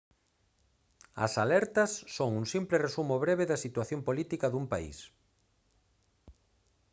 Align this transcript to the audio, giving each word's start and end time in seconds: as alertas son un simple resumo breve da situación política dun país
as 1.25 1.33
alertas 1.43 1.91
son 2.15 2.29
un 2.41 2.45
simple 2.53 2.77
resumo 2.85 3.15
breve 3.25 3.45
da 3.51 3.61
situación 3.65 3.99
política 4.07 4.47
dun 4.51 4.65
país 4.73 4.97